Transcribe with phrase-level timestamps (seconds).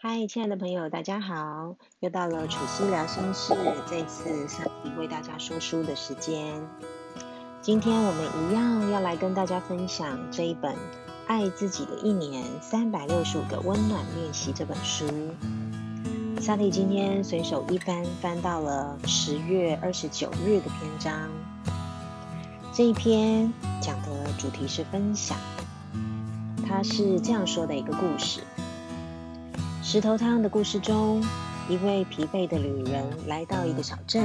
[0.00, 1.74] 嗨，亲爱的朋友，大家好！
[1.98, 3.52] 又到了楚西聊心事，
[3.90, 6.54] 这次上帝为大家说书的时间。
[7.60, 10.72] 今天我们一样要来跟大家分享这一本
[11.26, 15.04] 《爱自己的一年三百六十五个温暖练习》这本书。
[16.40, 21.28] 萨蒂今天随手一翻，翻到了十月二十九日的篇章。
[22.72, 23.52] 这一篇
[23.82, 25.36] 讲的主题是分享。
[26.68, 28.42] 他是这样说的一个故事：
[29.90, 31.24] 石头汤的故事中，
[31.66, 34.22] 一位疲惫的旅人来到一个小镇，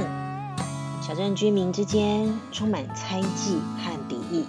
[1.00, 4.44] 小镇居民之间充满猜忌和敌意。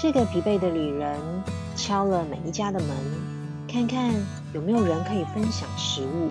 [0.00, 1.20] 这个疲惫的旅人
[1.76, 2.88] 敲了每一家的门，
[3.68, 4.14] 看看
[4.54, 6.30] 有没有人可以分享食物。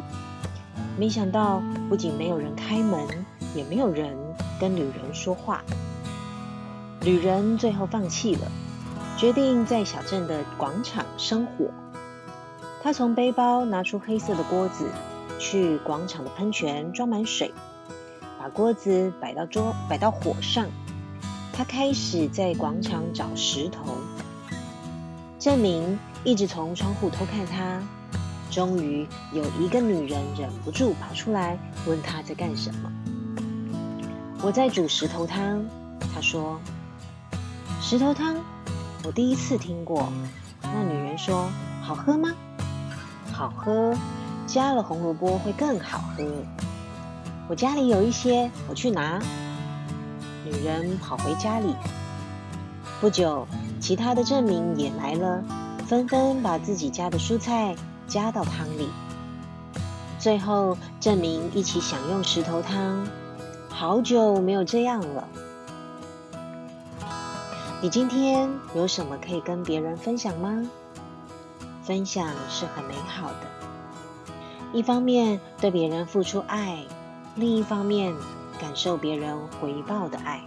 [0.97, 3.07] 没想到，不仅没有人开门，
[3.53, 4.17] 也没有人
[4.59, 5.61] 跟旅人说话。
[7.01, 8.51] 旅人最后放弃了，
[9.17, 11.69] 决定在小镇的广场生火。
[12.83, 14.89] 他从背包拿出黑色的锅子，
[15.37, 17.53] 去广场的喷泉装满水，
[18.39, 20.65] 把锅子摆到桌摆到火上。
[21.53, 23.97] 他开始在广场找石头。
[25.37, 27.79] 镇民一直从窗户偷看他。
[28.49, 32.91] 终于有一个女人忍不住跑出来，问他在干什么。
[34.41, 35.63] 我在煮石头汤，
[36.13, 36.59] 他说。
[37.79, 38.35] 石头汤，
[39.03, 40.11] 我第一次听过。
[40.63, 41.47] 那女人说
[41.81, 42.35] ：“好喝吗
[43.41, 43.97] ？”“好喝，
[44.45, 46.23] 加了红萝卜会更好喝。”
[47.49, 49.19] 我家里有一些，我去拿。
[50.45, 51.75] 女人跑回家里。
[52.99, 53.47] 不久，
[53.79, 55.43] 其他的镇民也来了，
[55.87, 57.75] 纷纷把自己家的蔬菜
[58.07, 58.87] 加到汤里。
[60.19, 63.07] 最后，镇民一起享用石头汤。
[63.69, 65.27] 好久没有这样了。
[67.81, 70.63] 你今天有什么可以跟别人分享吗？
[71.83, 73.47] 分享是很美好的，
[74.71, 76.85] 一方面对别人付出爱，
[77.35, 78.13] 另一方面
[78.59, 80.41] 感受别人回报的爱。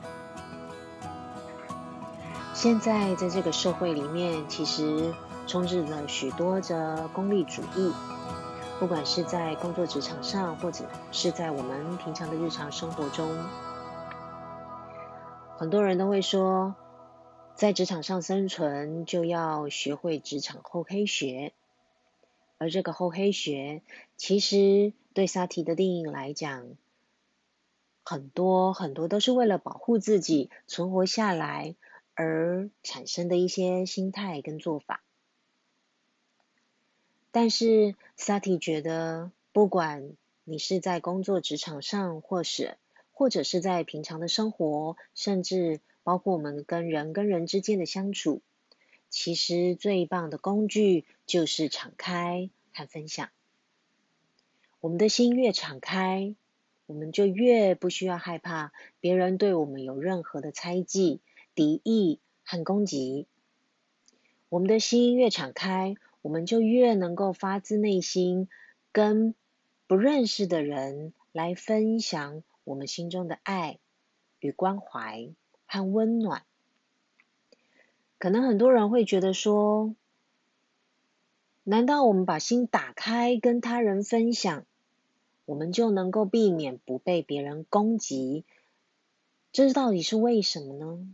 [2.52, 5.12] 现在在这个社会里面，其实
[5.46, 7.92] 充斥着许多的功利主义，
[8.78, 13.28] 不管是在工作职场上，或者是在我们平常的日常生活中，
[15.58, 16.74] 很多人都会说。
[17.54, 21.52] 在职场上生存，就要学会职场厚黑学。
[22.58, 23.82] 而这个厚黑学，
[24.16, 26.76] 其实对萨提的定义来讲，
[28.02, 31.76] 很多很多都是为了保护自己存活下来
[32.14, 35.02] 而产生的一些心态跟做法。
[37.30, 42.78] 但是萨提觉得，不管你是在工作职场上，或是
[43.12, 48.42] 或者是在平常的生活，甚至包括我们跟人跟人之间的相处，
[49.10, 53.30] 其实最棒的工具就是敞开和分享。
[54.80, 56.36] 我们的心越敞开，
[56.86, 61.20] 我们就越不需要害怕别人对我们有任何的猜忌、
[61.54, 63.26] 敌意和攻击。
[64.50, 68.48] 我们的心越敞开，我们就越能够发自内心
[68.92, 69.34] 跟
[69.86, 73.78] 不认识的人来分享我们心中的爱
[74.38, 75.30] 与关怀。
[75.74, 76.44] 和温暖，
[78.18, 79.96] 可能很多人会觉得说：
[81.64, 84.66] 难道我们把心打开跟他人分享，
[85.44, 88.44] 我们就能够避免不被别人攻击？
[89.50, 91.12] 这到底是为什么呢？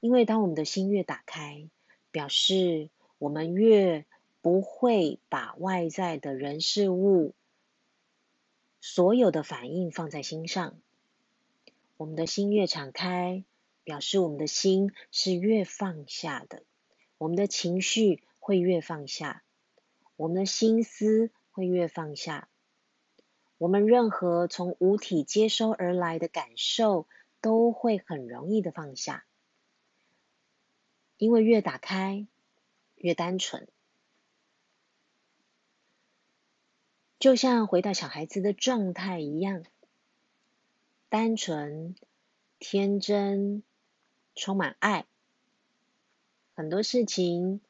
[0.00, 1.66] 因为当我们的心越打开，
[2.10, 4.04] 表示我们越
[4.42, 7.32] 不会把外在的人事物
[8.82, 10.76] 所有的反应放在心上。
[11.96, 13.44] 我们的心越敞开，
[13.84, 16.64] 表示我们的心是越放下的，
[17.18, 19.44] 我们的情绪会越放下，
[20.16, 22.48] 我们的心思会越放下，
[23.58, 27.06] 我们任何从五体接收而来的感受
[27.40, 29.24] 都会很容易的放下，
[31.18, 32.26] 因为越打开，
[32.96, 33.68] 越单纯，
[37.20, 39.62] 就像回到小孩子的状态一样。
[41.12, 41.94] 单纯、
[42.58, 43.62] 天真、
[44.34, 45.04] 充满爱，
[46.54, 47.60] 很多事情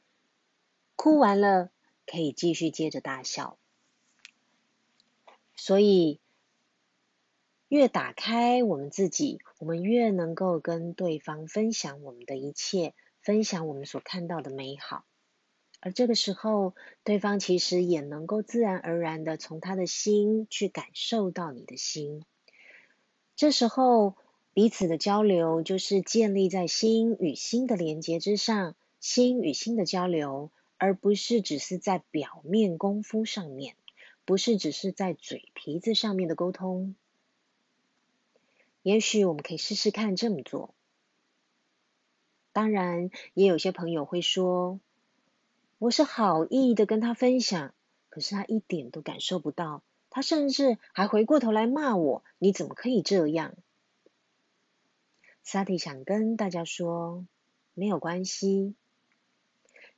[0.94, 1.72] 哭完了
[2.06, 3.58] 可以继续接着大笑。
[5.56, 6.20] 所以，
[7.66, 15.04] 越打开我们自己，我们越能够跟对方分享我们的一切，分享我们所看到的美好。
[15.80, 22.24] 而这个时候，对方其实也能够自然而然的从他的心去感受到你的心。
[23.34, 24.14] 这时候，
[24.52, 33.74] 彼此的交流就是建立在心与心的连接之上，心与心的交流，而不是只是在表面功夫上面，
[34.24, 36.94] 不是只是在嘴皮子上面的沟通。
[38.82, 40.74] 也许我们可以试试看这么做。
[42.52, 44.78] 当然，也有些朋友会说，
[45.78, 47.74] 我是好意的跟他分享，
[48.10, 49.82] 可是他一点都感受不到，
[50.14, 53.54] 他甚至还回过头来骂我：“你怎么可以这样？”
[55.42, 57.26] 萨提想跟大家说，
[57.72, 58.74] 没有关系，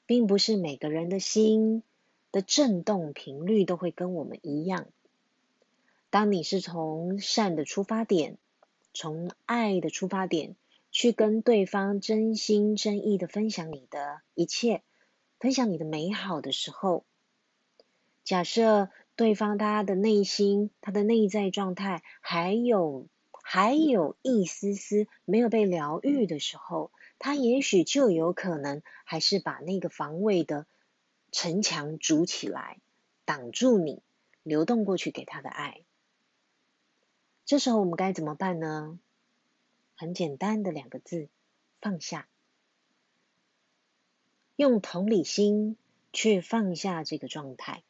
[0.06, 1.82] 并不是每个人的心
[2.31, 4.87] 的震动频率都会跟我们一样。
[6.11, 8.38] 当你是从善的出发点，
[8.93, 10.55] 从爱的出发点。
[10.96, 14.84] 去跟对方真心真意的分享你的一切，
[15.40, 17.05] 分享你的美好的时候，
[18.22, 30.66] 假设对方他的内心、他的内在状态还有还有一丝丝没有被疗愈的时候，他也许就有可能还是把那个防卫的
[31.31, 32.81] 城墙筑起来，
[33.25, 34.02] 挡住你
[34.43, 35.82] 流动过去给他的爱。
[37.44, 38.99] 这时候我们该怎么办呢？
[39.96, 41.28] 很简单的两个字，
[41.81, 42.26] 放下。
[44.56, 45.76] 用同理心
[46.12, 47.84] 去放下这个状态。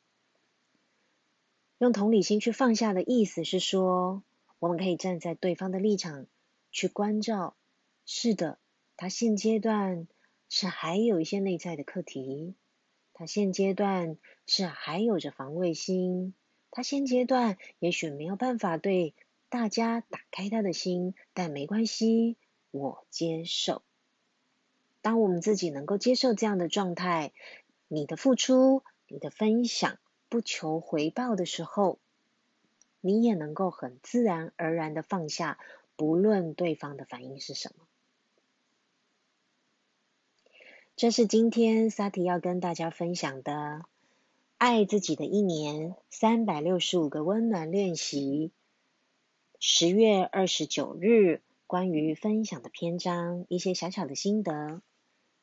[1.79, 4.23] 用同理心去放下的意思是说，
[4.59, 6.27] 我们可以站在对方的立场
[6.71, 7.57] 去关照。
[8.07, 8.59] 是的，
[8.97, 10.07] 他现阶段
[10.49, 12.55] 是还有一些内在的课题，
[13.13, 14.17] 他现阶段
[14.47, 16.35] 是还有着防卫心，
[16.71, 19.15] 他现阶段也许没有办法对。
[19.51, 22.37] 大家打开他的心，但没关系，
[22.73, 23.83] 我接受。
[25.01, 27.33] 当我们自己能够接受这样的状态，
[27.87, 29.99] 你的付出、你的分享
[30.35, 32.01] 不求回报的时候，
[33.01, 35.61] 你也能够很自然而然的放下，
[35.95, 37.87] 不论对方的反应是什么。
[40.97, 43.85] 这是今天萨提要跟大家分享的
[44.59, 48.51] 爱自己的一年三百六十五个温暖练习。
[49.61, 54.83] 十月二十九日，关于分享的篇章，一些小小的心得，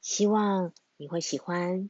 [0.02, 1.90] 希望你会喜欢。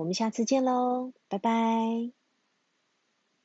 [0.00, 2.19] 我们下次见喽，拜拜。